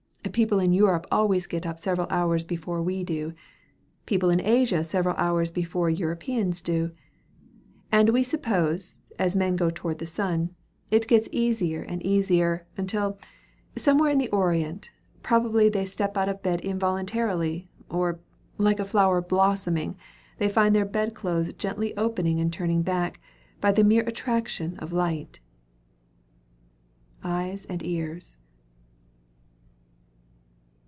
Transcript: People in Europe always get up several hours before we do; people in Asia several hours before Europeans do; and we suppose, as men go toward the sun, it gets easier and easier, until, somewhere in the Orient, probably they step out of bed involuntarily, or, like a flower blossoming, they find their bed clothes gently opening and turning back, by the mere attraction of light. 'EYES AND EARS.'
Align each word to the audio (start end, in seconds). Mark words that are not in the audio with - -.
People 0.31 0.59
in 0.59 0.71
Europe 0.71 1.05
always 1.11 1.45
get 1.45 1.65
up 1.65 1.77
several 1.77 2.07
hours 2.09 2.45
before 2.45 2.81
we 2.81 3.03
do; 3.03 3.33
people 4.05 4.29
in 4.29 4.39
Asia 4.39 4.81
several 4.81 5.15
hours 5.17 5.51
before 5.51 5.89
Europeans 5.89 6.61
do; 6.61 6.91
and 7.91 8.09
we 8.09 8.23
suppose, 8.23 8.99
as 9.19 9.35
men 9.35 9.57
go 9.57 9.69
toward 9.69 9.99
the 9.99 10.05
sun, 10.05 10.55
it 10.89 11.05
gets 11.07 11.27
easier 11.33 11.81
and 11.81 12.01
easier, 12.05 12.65
until, 12.77 13.19
somewhere 13.75 14.09
in 14.09 14.19
the 14.19 14.29
Orient, 14.29 14.89
probably 15.21 15.67
they 15.67 15.83
step 15.83 16.15
out 16.15 16.29
of 16.29 16.41
bed 16.41 16.61
involuntarily, 16.61 17.69
or, 17.89 18.17
like 18.57 18.79
a 18.79 18.85
flower 18.85 19.19
blossoming, 19.21 19.97
they 20.37 20.47
find 20.47 20.73
their 20.73 20.85
bed 20.85 21.13
clothes 21.13 21.51
gently 21.55 21.95
opening 21.97 22.39
and 22.39 22.53
turning 22.53 22.83
back, 22.83 23.19
by 23.59 23.73
the 23.73 23.83
mere 23.83 24.03
attraction 24.03 24.77
of 24.77 24.93
light. 24.93 25.41
'EYES 27.21 27.65
AND 27.65 27.85
EARS.' 27.85 28.37